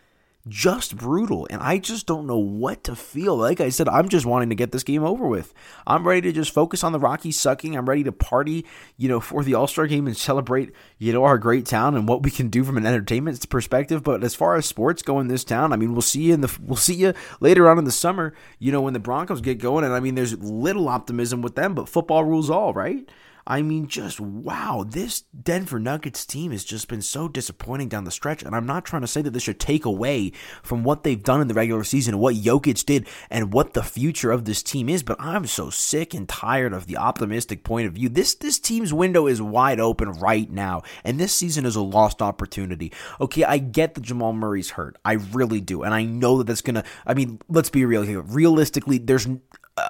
just 0.46 0.96
brutal. 0.96 1.46
And 1.50 1.62
I 1.62 1.78
just 1.78 2.06
don't 2.06 2.26
know 2.26 2.38
what 2.38 2.84
to 2.84 2.94
feel. 2.94 3.36
Like 3.36 3.60
I 3.60 3.70
said, 3.70 3.88
I'm 3.88 4.08
just 4.08 4.26
wanting 4.26 4.50
to 4.50 4.54
get 4.54 4.72
this 4.72 4.82
game 4.82 5.02
over 5.02 5.26
with. 5.26 5.54
I'm 5.86 6.06
ready 6.06 6.20
to 6.22 6.32
just 6.32 6.52
focus 6.52 6.84
on 6.84 6.92
the 6.92 6.98
Rockies 6.98 7.38
sucking. 7.40 7.76
I'm 7.76 7.88
ready 7.88 8.04
to 8.04 8.12
party, 8.12 8.66
you 8.96 9.08
know, 9.08 9.20
for 9.20 9.42
the 9.42 9.54
All 9.54 9.66
Star 9.66 9.86
game 9.86 10.06
and 10.06 10.16
celebrate, 10.16 10.72
you 10.98 11.12
know, 11.12 11.24
our 11.24 11.38
great 11.38 11.66
town 11.66 11.94
and 11.94 12.06
what 12.06 12.22
we 12.22 12.30
can 12.30 12.48
do 12.48 12.64
from 12.64 12.76
an 12.76 12.86
entertainment 12.86 13.48
perspective. 13.48 14.02
But 14.02 14.22
as 14.22 14.34
far 14.34 14.56
as 14.56 14.66
sports 14.66 15.02
go 15.02 15.18
in 15.18 15.28
this 15.28 15.44
town, 15.44 15.72
I 15.72 15.76
mean, 15.76 15.92
we'll 15.92 16.02
see 16.02 16.24
you 16.24 16.34
in 16.34 16.40
the 16.42 16.58
we'll 16.60 16.76
see 16.76 16.94
you 16.94 17.14
later 17.40 17.68
on 17.68 17.78
in 17.78 17.84
the 17.84 17.92
summer. 17.92 18.34
You 18.58 18.72
know, 18.72 18.82
when 18.82 18.92
the 18.92 19.00
Broncos 19.00 19.40
get 19.40 19.58
going, 19.58 19.84
and 19.84 19.94
I 19.94 20.00
mean, 20.00 20.14
there's 20.14 20.38
little 20.38 20.88
optimism 20.88 21.42
with 21.42 21.54
them, 21.54 21.74
but 21.74 21.88
football 21.88 22.24
rules 22.24 22.50
all, 22.50 22.74
right? 22.74 23.08
I 23.46 23.62
mean, 23.62 23.88
just 23.88 24.20
wow, 24.20 24.84
this 24.86 25.22
Denver 25.22 25.78
Nuggets 25.78 26.24
team 26.24 26.52
has 26.52 26.64
just 26.64 26.88
been 26.88 27.02
so 27.02 27.28
disappointing 27.28 27.88
down 27.88 28.04
the 28.04 28.10
stretch. 28.10 28.42
And 28.42 28.54
I'm 28.54 28.66
not 28.66 28.84
trying 28.84 29.02
to 29.02 29.08
say 29.08 29.22
that 29.22 29.30
this 29.30 29.42
should 29.42 29.60
take 29.60 29.84
away 29.84 30.32
from 30.62 30.82
what 30.82 31.02
they've 31.02 31.22
done 31.22 31.40
in 31.40 31.48
the 31.48 31.54
regular 31.54 31.84
season, 31.84 32.18
what 32.18 32.36
Jokic 32.36 32.84
did, 32.86 33.06
and 33.28 33.52
what 33.52 33.74
the 33.74 33.82
future 33.82 34.30
of 34.30 34.44
this 34.44 34.62
team 34.62 34.88
is. 34.88 35.02
But 35.02 35.20
I'm 35.20 35.46
so 35.46 35.70
sick 35.70 36.14
and 36.14 36.28
tired 36.28 36.72
of 36.72 36.86
the 36.86 36.96
optimistic 36.96 37.64
point 37.64 37.86
of 37.86 37.94
view. 37.94 38.08
This 38.08 38.34
this 38.34 38.58
team's 38.58 38.94
window 38.94 39.26
is 39.26 39.42
wide 39.42 39.80
open 39.80 40.12
right 40.12 40.50
now, 40.50 40.82
and 41.04 41.20
this 41.20 41.34
season 41.34 41.66
is 41.66 41.76
a 41.76 41.82
lost 41.82 42.22
opportunity. 42.22 42.92
Okay, 43.20 43.44
I 43.44 43.58
get 43.58 43.94
that 43.94 44.02
Jamal 44.02 44.32
Murray's 44.32 44.70
hurt, 44.70 44.96
I 45.04 45.14
really 45.14 45.60
do, 45.60 45.82
and 45.82 45.92
I 45.92 46.04
know 46.04 46.38
that 46.38 46.46
that's 46.46 46.62
gonna. 46.62 46.84
I 47.06 47.14
mean, 47.14 47.40
let's 47.48 47.70
be 47.70 47.84
real 47.84 48.02
here. 48.02 48.20
Realistically, 48.20 48.98
there's 48.98 49.28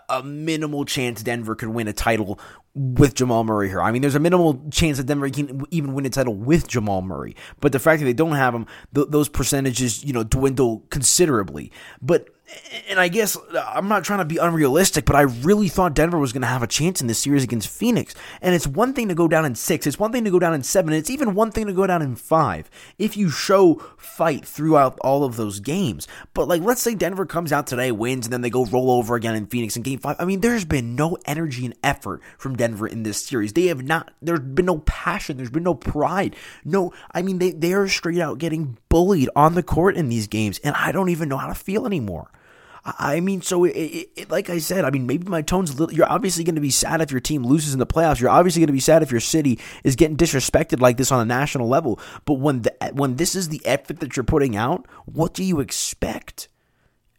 a 0.09 0.23
minimal 0.23 0.85
chance 0.85 1.23
Denver 1.23 1.55
could 1.55 1.69
win 1.69 1.89
a 1.89 1.93
title 1.93 2.39
with 2.75 3.15
Jamal 3.15 3.45
Murray 3.45 3.69
here. 3.69 3.81
I 3.81 3.93
mean, 3.93 4.03
there's 4.03 4.15
a 4.15 4.21
minimal 4.21 4.61
chance 4.71 4.97
that 4.99 5.07
Denver 5.07 5.31
can 5.31 5.65
even 5.71 5.95
win 5.95 6.07
a 6.07 6.11
title 6.11 6.35
with 6.35 6.67
Jamal 6.67 7.03
Murray. 7.03 7.37
But 7.61 7.73
the 7.73 7.79
fact 7.79 8.01
that 8.01 8.05
they 8.05 8.13
don't 8.13 8.33
have 8.33 8.55
him, 8.55 8.67
th- 8.95 9.09
those 9.11 9.29
percentages, 9.29 10.05
you 10.05 10.13
know, 10.13 10.25
dwindle 10.25 10.85
considerably. 10.91 11.71
But 12.03 12.29
and 12.89 13.01
I 13.01 13.09
guess 13.09 13.37
uh, 13.37 13.73
I'm 13.75 13.89
not 13.89 14.05
trying 14.05 14.19
to 14.19 14.25
be 14.25 14.37
unrealistic, 14.37 15.07
but 15.07 15.17
I 15.17 15.23
really 15.23 15.69
thought 15.69 15.95
Denver 15.95 16.19
was 16.19 16.33
going 16.33 16.43
to 16.43 16.49
have 16.49 16.63
a 16.63 16.67
chance 16.67 17.01
in 17.01 17.07
this 17.07 17.19
series 17.19 17.43
against 17.43 17.69
Phoenix. 17.69 18.15
And 18.43 18.55
it's 18.55 18.67
one 18.67 18.93
thing 18.93 19.09
to 19.09 19.15
go 19.15 19.29
down 19.29 19.45
in 19.45 19.55
six, 19.55 19.87
it's 19.87 19.99
one 19.99 20.13
thing 20.13 20.25
to 20.25 20.31
go 20.31 20.39
down 20.39 20.55
in 20.55 20.63
seven, 20.63 20.93
it's 20.93 21.11
even 21.11 21.35
one 21.35 21.51
thing 21.51 21.67
to 21.67 21.73
go 21.73 21.87
down 21.87 22.03
in 22.03 22.17
five 22.17 22.71
if 22.99 23.17
you 23.17 23.31
show 23.31 23.77
fight 23.97 24.45
throughout 24.45 24.99
all 25.01 25.25
of 25.25 25.37
those 25.37 25.61
games. 25.61 26.07
But 26.35 26.49
like, 26.49 26.63
let's 26.63 26.83
say 26.83 26.95
Denver 26.95 27.27
comes 27.27 27.53
out 27.53 27.67
today, 27.67 27.91
wins, 27.93 28.27
and 28.27 28.33
then 28.33 28.43
they 28.43 28.51
go 28.51 28.67
roll 28.67 28.91
over 28.91 29.15
again 29.15 29.35
in 29.35 29.47
Phoenix 29.47 29.77
in 29.77 29.83
game 29.83 29.99
five. 29.99 30.17
I 30.19 30.25
mean, 30.25 30.41
there's 30.41 30.65
been 30.65 30.95
no 30.95 31.17
energy 31.25 31.65
and 31.65 31.75
effort 31.83 32.23
from 32.37 32.57
Denver 32.57 32.64
in 32.65 33.03
this 33.03 33.25
series. 33.25 33.53
They 33.53 33.67
have 33.67 33.83
not, 33.83 34.13
there's 34.23 34.41
been 34.41 34.67
no 34.67 34.79
passion, 34.79 35.37
there's 35.37 35.51
been 35.51 35.63
no 35.63 35.75
pride. 35.75 36.37
No, 36.65 36.93
I 37.13 37.23
mean, 37.23 37.39
they, 37.39 37.51
they 37.51 37.73
are 37.73 37.89
straight 37.89 38.21
out 38.21 38.39
getting 38.39 38.79
bullied 38.89 39.29
on 39.37 39.55
the 39.55 39.63
court 39.63 39.97
in 39.97 40.09
these 40.09 40.27
games, 40.27 40.59
and 40.65 40.75
I 40.77 40.93
don't 40.93 41.11
even 41.11 41.29
know 41.29 41.37
how 41.37 41.49
to 41.49 41.55
feel 41.55 41.87
anymore. 41.87 42.31
I 42.87 43.21
mean, 43.21 43.41
so 43.41 43.65
it, 43.65 43.71
it, 43.71 44.11
it, 44.15 44.31
like 44.31 44.51
I 44.51 44.59
said, 44.59 44.85
I 44.85 44.91
mean, 44.91 45.07
maybe 45.07 45.27
my 45.27 45.41
tone's 45.41 45.71
a 45.71 45.77
little. 45.77 45.95
You're 45.95 46.11
obviously 46.11 46.45
going 46.45 46.57
to 46.57 46.61
be 46.61 46.71
sad 46.71 47.01
if 47.01 47.11
your 47.11 47.21
team 47.21 47.43
loses 47.43 47.73
in 47.73 47.79
the 47.79 47.87
playoffs. 47.87 48.21
You're 48.21 48.29
obviously 48.29 48.61
going 48.61 48.67
to 48.67 48.75
be 48.75 48.81
sad 48.81 49.03
if 49.03 49.11
your 49.11 49.21
city 49.21 49.59
is 49.85 49.97
getting 49.97 50.19
disrespected 50.19 50.81
like 50.81 50.99
this 50.99 51.11
on 51.11 51.21
a 51.21 51.25
national 51.25 51.67
level. 51.67 51.99
But 52.27 52.35
when 52.35 52.61
the, 52.61 52.75
when 52.93 53.17
this 53.17 53.35
is 53.35 53.49
the 53.49 53.65
effort 53.65 54.01
that 54.01 54.17
you're 54.17 54.25
putting 54.25 54.55
out, 54.55 54.87
what 55.07 55.33
do 55.33 55.43
you 55.43 55.61
expect? 55.61 56.49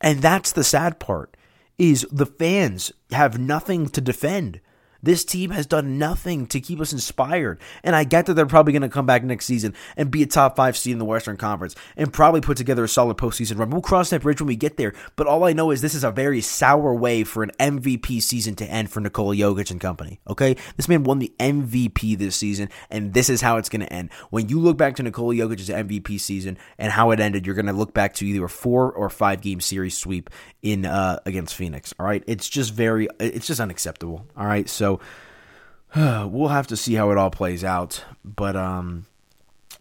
And 0.02 0.22
that's 0.22 0.52
the 0.52 0.64
sad 0.64 1.00
part: 1.00 1.36
is 1.80 2.06
the 2.12 2.28
fans 2.28 2.92
have 3.10 3.40
nothing 3.40 3.88
to 3.90 4.02
defend. 4.02 4.62
This 5.05 5.24
team 5.24 5.51
has 5.51 5.67
done 5.67 6.00
nothing 6.00 6.47
to 6.47 6.59
keep 6.59 6.81
us 6.81 6.91
inspired. 6.91 7.59
And 7.83 7.95
I 7.95 8.05
get 8.05 8.25
that 8.25 8.33
they're 8.33 8.47
probably 8.47 8.74
going 8.74 8.81
to 8.81 8.89
come 8.89 9.05
back 9.05 9.24
next 9.24 9.45
season 9.45 9.75
and 9.95 10.09
be 10.09 10.24
a 10.24 10.25
top 10.25 10.55
five 10.55 10.75
seed 10.75 10.93
in 10.93 10.97
the 10.97 11.05
Western 11.05 11.38
Conference 11.38 11.75
and 11.95 12.12
probably 12.12 12.41
put 12.41 12.57
together 12.57 12.83
a 12.83 12.88
solid 12.88 13.15
postseason 13.15 13.59
run. 13.59 13.69
We'll 13.69 13.83
cross 13.83 14.09
that 14.09 14.24
bridge 14.24 14.41
when 14.41 14.47
we 14.47 14.55
get 14.55 14.77
there. 14.77 14.95
But 15.15 15.27
all 15.27 15.43
I 15.43 15.53
know 15.53 15.69
is 15.69 15.81
this 15.81 15.93
is 15.93 16.03
a 16.03 16.09
very 16.09 16.41
sour 16.41 16.91
way 16.95 17.24
for 17.24 17.43
an 17.43 17.51
MVP 17.59 18.19
season 18.19 18.55
to 18.55 18.65
end 18.65 18.89
for 18.89 19.00
Nikola 19.00 19.35
Jokic 19.35 19.69
and 19.69 19.79
company. 19.79 20.19
Okay? 20.27 20.55
This 20.75 20.89
man 20.89 21.03
won 21.03 21.19
the 21.19 21.31
MVP 21.39 22.17
this 22.17 22.35
season, 22.35 22.69
and 22.89 23.13
this 23.13 23.29
is 23.29 23.41
how 23.41 23.57
it's 23.57 23.69
going 23.69 23.81
to 23.81 23.93
end. 23.93 24.12
When 24.31 24.50
you 24.50 24.59
look 24.59 24.75
back 24.75 24.95
to 24.95 25.03
Nikola 25.03 25.35
Jokic's 25.35 25.69
MVP 25.69 26.19
season 26.19 26.57
and 26.79 26.91
how 26.91 27.12
it 27.12 27.19
ended, 27.19 27.45
you're 27.45 27.53
going 27.53 27.67
to 27.67 27.74
look 27.74 27.93
back 27.93 28.15
to 28.15 28.25
either 28.25 28.43
a 28.45 28.50
four 28.50 28.91
or 28.91 29.12
five 29.12 29.41
game 29.41 29.62
series 29.62 29.95
sweep 29.95 30.31
in 30.63 30.88
uh, 30.88 31.19
against 31.27 31.53
Phoenix. 31.53 31.93
All 32.00 32.07
right? 32.07 32.24
It's 32.25 32.50
just 32.50 32.74
very, 32.74 33.07
it's 33.19 33.45
just 33.45 33.59
unacceptable. 33.59 34.25
All 34.35 34.47
right? 34.47 34.67
So 34.67 34.95
we'll 35.96 36.50
have 36.50 36.68
to 36.68 36.78
see 36.78 36.94
how 36.94 37.12
it 37.12 37.18
all 37.18 37.32
plays 37.32 37.64
out. 37.64 38.04
But 38.24 38.56
um, 38.56 39.06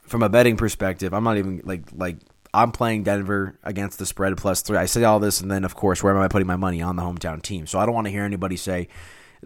from 0.02 0.22
a 0.22 0.28
betting 0.28 0.56
perspective, 0.56 1.12
I'm 1.12 1.24
not 1.24 1.36
even 1.36 1.62
like 1.64 1.82
like 1.92 2.16
I'm 2.52 2.72
playing 2.72 3.02
Denver 3.02 3.58
against 3.64 3.98
the 3.98 4.06
spread 4.06 4.36
plus 4.36 4.62
three. 4.62 4.76
I 4.76 4.86
say 4.86 5.04
all 5.04 5.18
this, 5.18 5.40
and 5.40 5.50
then 5.50 5.64
of 5.64 5.74
course, 5.74 6.02
where 6.02 6.14
am 6.14 6.22
I 6.22 6.28
putting 6.28 6.46
my 6.46 6.56
money 6.56 6.80
on 6.80 6.96
the 6.96 7.02
hometown 7.02 7.42
team? 7.42 7.66
So 7.66 7.78
I 7.78 7.86
don't 7.86 7.94
want 7.94 8.06
to 8.06 8.10
hear 8.12 8.24
anybody 8.24 8.56
say 8.56 8.88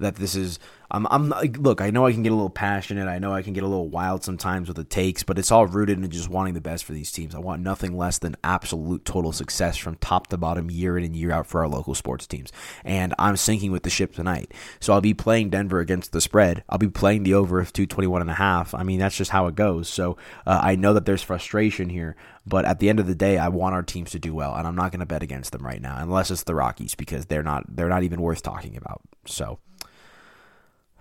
that 0.00 0.16
this 0.16 0.34
is 0.34 0.58
I'm, 0.90 1.06
I'm 1.10 1.28
look, 1.58 1.82
I 1.82 1.90
know 1.90 2.06
I 2.06 2.12
can 2.12 2.22
get 2.22 2.32
a 2.32 2.34
little 2.34 2.48
passionate. 2.48 3.08
I 3.08 3.18
know 3.18 3.34
I 3.34 3.42
can 3.42 3.52
get 3.52 3.62
a 3.62 3.66
little 3.66 3.88
wild 3.88 4.24
sometimes 4.24 4.68
with 4.68 4.78
the 4.78 4.84
takes, 4.84 5.22
but 5.22 5.38
it's 5.38 5.52
all 5.52 5.66
rooted 5.66 6.02
in 6.02 6.10
just 6.10 6.30
wanting 6.30 6.54
the 6.54 6.62
best 6.62 6.84
for 6.84 6.94
these 6.94 7.12
teams. 7.12 7.34
I 7.34 7.40
want 7.40 7.60
nothing 7.60 7.96
less 7.96 8.18
than 8.18 8.36
absolute 8.42 9.04
total 9.04 9.32
success 9.32 9.76
from 9.76 9.96
top 9.96 10.28
to 10.28 10.38
bottom, 10.38 10.70
year 10.70 10.96
in 10.96 11.04
and 11.04 11.14
year 11.14 11.30
out 11.30 11.46
for 11.46 11.60
our 11.60 11.68
local 11.68 11.94
sports 11.94 12.26
teams. 12.26 12.52
And 12.84 13.14
I'm 13.18 13.36
sinking 13.36 13.70
with 13.70 13.82
the 13.82 13.90
ship 13.90 14.14
tonight. 14.14 14.52
So 14.80 14.94
I'll 14.94 15.02
be 15.02 15.12
playing 15.12 15.50
Denver 15.50 15.80
against 15.80 16.12
the 16.12 16.22
spread. 16.22 16.64
I'll 16.70 16.78
be 16.78 16.88
playing 16.88 17.24
the 17.24 17.34
over 17.34 17.60
of 17.60 17.72
221 17.72 18.22
and 18.22 18.30
a 18.30 18.34
half. 18.34 18.72
I 18.72 18.82
mean, 18.82 18.98
that's 18.98 19.16
just 19.16 19.30
how 19.30 19.46
it 19.46 19.54
goes. 19.54 19.90
So 19.90 20.16
uh, 20.46 20.60
I 20.62 20.76
know 20.76 20.94
that 20.94 21.04
there's 21.04 21.22
frustration 21.22 21.90
here, 21.90 22.16
but 22.46 22.64
at 22.64 22.78
the 22.78 22.88
end 22.88 22.98
of 22.98 23.06
the 23.06 23.14
day, 23.14 23.36
I 23.36 23.48
want 23.48 23.74
our 23.74 23.82
teams 23.82 24.12
to 24.12 24.18
do 24.18 24.32
well, 24.32 24.54
and 24.54 24.66
I'm 24.66 24.76
not 24.76 24.90
going 24.92 25.00
to 25.00 25.06
bet 25.06 25.22
against 25.22 25.52
them 25.52 25.66
right 25.66 25.82
now, 25.82 25.96
unless 25.98 26.30
it's 26.30 26.44
the 26.44 26.54
Rockies 26.54 26.94
because 26.94 27.26
they're 27.26 27.42
not 27.42 27.64
they're 27.68 27.90
not 27.90 28.04
even 28.04 28.22
worth 28.22 28.42
talking 28.42 28.74
about. 28.74 29.02
So. 29.26 29.58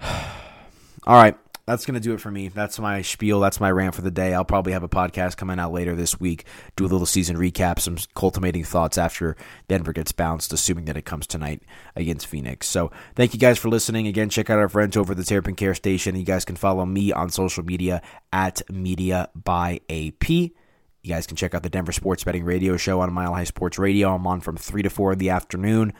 All 0.03 1.15
right. 1.15 1.37
That's 1.67 1.85
going 1.85 1.95
to 1.95 1.99
do 1.99 2.13
it 2.13 2.21
for 2.21 2.31
me. 2.31 2.47
That's 2.47 2.79
my 2.79 3.01
spiel. 3.01 3.41
That's 3.41 3.59
my 3.59 3.69
rant 3.69 3.93
for 3.93 4.01
the 4.01 4.09
day. 4.09 4.33
I'll 4.33 4.45
probably 4.45 4.71
have 4.71 4.83
a 4.83 4.89
podcast 4.89 5.35
coming 5.35 5.59
out 5.59 5.73
later 5.73 5.97
this 5.97 6.17
week, 6.17 6.45
do 6.77 6.85
a 6.85 6.87
little 6.87 7.05
season 7.05 7.35
recap, 7.35 7.79
some 7.79 7.97
cultivating 8.15 8.63
thoughts 8.63 8.97
after 8.97 9.35
Denver 9.67 9.91
gets 9.91 10.13
bounced, 10.13 10.53
assuming 10.53 10.85
that 10.85 10.95
it 10.95 11.03
comes 11.03 11.27
tonight 11.27 11.61
against 11.93 12.27
Phoenix. 12.27 12.67
So 12.67 12.89
thank 13.15 13.33
you 13.33 13.39
guys 13.39 13.57
for 13.57 13.67
listening. 13.67 14.07
Again, 14.07 14.29
check 14.29 14.49
out 14.49 14.59
our 14.59 14.69
friends 14.69 14.95
over 14.95 15.11
at 15.11 15.17
the 15.17 15.25
Terrapin 15.25 15.55
Care 15.55 15.75
Station. 15.75 16.15
You 16.15 16.23
guys 16.23 16.45
can 16.45 16.55
follow 16.55 16.85
me 16.85 17.11
on 17.11 17.31
social 17.31 17.65
media 17.65 18.01
at 18.31 18.61
Media 18.71 19.29
by 19.35 19.81
AP. 19.89 20.29
You 20.29 21.13
guys 21.13 21.27
can 21.27 21.35
check 21.35 21.53
out 21.53 21.63
the 21.63 21.69
Denver 21.69 21.91
Sports 21.91 22.23
Betting 22.23 22.45
Radio 22.45 22.77
Show 22.77 23.01
on 23.01 23.11
Mile 23.11 23.33
High 23.33 23.43
Sports 23.43 23.77
Radio. 23.77 24.15
I'm 24.15 24.25
on 24.25 24.39
from 24.39 24.55
3 24.55 24.83
to 24.83 24.89
4 24.89 25.13
in 25.13 25.19
the 25.19 25.31
afternoon. 25.31 25.91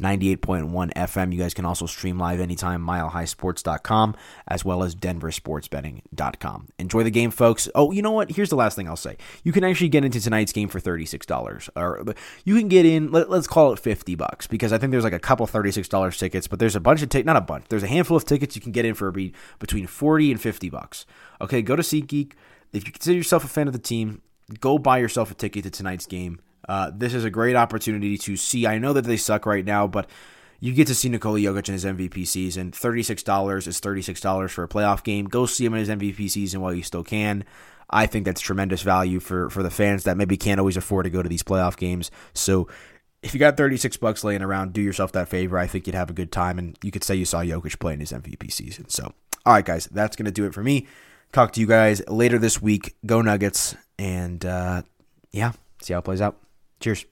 98.1 0.00 0.92
FM. 0.94 1.32
You 1.32 1.38
guys 1.38 1.54
can 1.54 1.64
also 1.64 1.86
stream 1.86 2.18
live 2.18 2.40
anytime, 2.40 2.84
milehighsports.com, 2.84 4.16
as 4.48 4.64
well 4.64 4.82
as 4.82 4.94
denversportsbetting.com. 4.96 6.68
Enjoy 6.78 7.02
the 7.02 7.10
game, 7.10 7.30
folks. 7.30 7.68
Oh, 7.74 7.92
you 7.92 8.02
know 8.02 8.10
what? 8.10 8.32
Here's 8.32 8.50
the 8.50 8.56
last 8.56 8.74
thing 8.74 8.88
I'll 8.88 8.96
say. 8.96 9.16
You 9.44 9.52
can 9.52 9.62
actually 9.62 9.88
get 9.88 10.04
into 10.04 10.20
tonight's 10.20 10.52
game 10.52 10.68
for 10.68 10.80
$36. 10.80 11.68
Or 11.76 12.04
you 12.44 12.58
can 12.58 12.68
get 12.68 12.84
in, 12.84 13.12
let, 13.12 13.30
us 13.30 13.46
call 13.46 13.72
it 13.72 13.78
50 13.78 14.14
bucks, 14.16 14.46
because 14.46 14.72
I 14.72 14.78
think 14.78 14.90
there's 14.90 15.04
like 15.04 15.12
a 15.12 15.20
couple 15.20 15.46
$36 15.46 16.18
tickets, 16.18 16.48
but 16.48 16.58
there's 16.58 16.76
a 16.76 16.80
bunch 16.80 17.02
of 17.02 17.08
tickets, 17.08 17.26
not 17.26 17.36
a 17.36 17.40
bunch, 17.40 17.66
there's 17.68 17.82
a 17.82 17.88
handful 17.88 18.16
of 18.16 18.24
tickets 18.24 18.56
you 18.56 18.62
can 18.62 18.72
get 18.72 18.84
in 18.84 18.94
for 18.94 19.12
between 19.12 19.86
40 19.86 20.32
and 20.32 20.40
50 20.40 20.70
bucks. 20.70 21.06
Okay, 21.40 21.62
go 21.62 21.76
to 21.76 21.82
SeatGeek. 21.82 22.32
If 22.72 22.86
you 22.86 22.92
consider 22.92 23.16
yourself 23.16 23.44
a 23.44 23.48
fan 23.48 23.68
of 23.68 23.72
the 23.72 23.78
team, 23.78 24.22
go 24.60 24.78
buy 24.78 24.98
yourself 24.98 25.30
a 25.30 25.34
ticket 25.34 25.62
to 25.64 25.70
tonight's 25.70 26.06
game. 26.06 26.40
Uh, 26.68 26.90
this 26.94 27.14
is 27.14 27.24
a 27.24 27.30
great 27.30 27.56
opportunity 27.56 28.16
to 28.18 28.36
see. 28.36 28.66
I 28.66 28.78
know 28.78 28.92
that 28.92 29.04
they 29.04 29.16
suck 29.16 29.46
right 29.46 29.64
now, 29.64 29.86
but 29.86 30.08
you 30.60 30.72
get 30.72 30.86
to 30.86 30.94
see 30.94 31.08
Nikola 31.08 31.40
Jokic 31.40 31.68
in 31.68 31.74
his 31.74 31.84
MVP 31.84 32.26
season. 32.26 32.72
$36 32.72 33.66
is 33.66 33.80
$36 33.80 34.50
for 34.50 34.64
a 34.64 34.68
playoff 34.68 35.04
game. 35.04 35.26
Go 35.26 35.46
see 35.46 35.66
him 35.66 35.74
in 35.74 35.80
his 35.80 35.88
MVP 35.88 36.30
season 36.30 36.60
while 36.60 36.72
you 36.72 36.82
still 36.82 37.04
can. 37.04 37.44
I 37.90 38.06
think 38.06 38.24
that's 38.24 38.40
tremendous 38.40 38.82
value 38.82 39.20
for, 39.20 39.50
for 39.50 39.62
the 39.62 39.70
fans 39.70 40.04
that 40.04 40.16
maybe 40.16 40.36
can't 40.36 40.58
always 40.58 40.76
afford 40.76 41.04
to 41.04 41.10
go 41.10 41.22
to 41.22 41.28
these 41.28 41.42
playoff 41.42 41.76
games. 41.76 42.10
So 42.32 42.68
if 43.22 43.34
you 43.34 43.40
got 43.40 43.56
36 43.56 43.96
bucks 43.96 44.22
laying 44.24 44.42
around, 44.42 44.72
do 44.72 44.80
yourself 44.82 45.12
that 45.12 45.28
favor. 45.28 45.58
I 45.58 45.66
think 45.66 45.86
you'd 45.86 45.94
have 45.94 46.10
a 46.10 46.14
good 46.14 46.30
time, 46.30 46.58
and 46.58 46.78
you 46.82 46.90
could 46.90 47.02
say 47.02 47.14
you 47.14 47.24
saw 47.24 47.40
Jokic 47.40 47.78
play 47.78 47.94
in 47.94 48.00
his 48.00 48.12
MVP 48.12 48.52
season. 48.52 48.88
So, 48.88 49.12
all 49.46 49.52
right, 49.54 49.64
guys, 49.64 49.86
that's 49.86 50.14
going 50.14 50.26
to 50.26 50.32
do 50.32 50.44
it 50.44 50.54
for 50.54 50.62
me. 50.62 50.86
Talk 51.32 51.52
to 51.52 51.60
you 51.60 51.66
guys 51.66 52.06
later 52.06 52.38
this 52.38 52.60
week. 52.60 52.96
Go 53.04 53.22
Nuggets, 53.22 53.74
and 53.98 54.44
uh, 54.44 54.82
yeah, 55.32 55.52
see 55.80 55.94
how 55.94 56.00
it 56.00 56.04
plays 56.04 56.20
out. 56.20 56.36
Cheers. 56.80 57.06